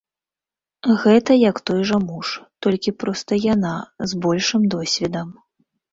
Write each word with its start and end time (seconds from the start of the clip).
Гэта 1.01 1.31
як 1.49 1.57
той 1.69 1.81
жа 1.89 1.99
муж, 2.07 2.27
толькі 2.67 2.95
проста 3.03 3.31
яна 3.53 3.75
з 4.11 4.23
большым 4.25 4.61
досведам. 4.77 5.27